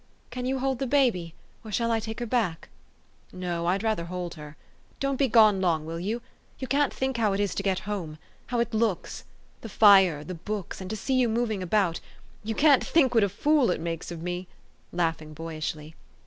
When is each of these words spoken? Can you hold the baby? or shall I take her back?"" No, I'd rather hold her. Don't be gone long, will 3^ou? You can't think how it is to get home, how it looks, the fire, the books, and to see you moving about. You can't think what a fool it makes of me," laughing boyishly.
Can 0.31 0.47
you 0.47 0.57
hold 0.57 0.79
the 0.79 0.87
baby? 0.87 1.35
or 1.63 1.71
shall 1.71 1.91
I 1.91 1.99
take 1.99 2.19
her 2.21 2.25
back?"" 2.25 2.69
No, 3.31 3.67
I'd 3.67 3.83
rather 3.83 4.05
hold 4.05 4.33
her. 4.33 4.57
Don't 4.99 5.17
be 5.17 5.27
gone 5.27 5.61
long, 5.61 5.85
will 5.85 5.99
3^ou? 5.99 6.21
You 6.57 6.67
can't 6.67 6.91
think 6.91 7.17
how 7.17 7.33
it 7.33 7.39
is 7.39 7.53
to 7.53 7.61
get 7.61 7.77
home, 7.81 8.17
how 8.47 8.59
it 8.59 8.73
looks, 8.73 9.25
the 9.61 9.69
fire, 9.69 10.23
the 10.23 10.33
books, 10.33 10.81
and 10.81 10.89
to 10.89 10.97
see 10.97 11.13
you 11.13 11.29
moving 11.29 11.61
about. 11.61 11.99
You 12.43 12.55
can't 12.55 12.83
think 12.83 13.13
what 13.13 13.23
a 13.23 13.29
fool 13.29 13.69
it 13.69 13.79
makes 13.79 14.09
of 14.09 14.23
me," 14.23 14.47
laughing 14.91 15.35
boyishly. 15.35 15.93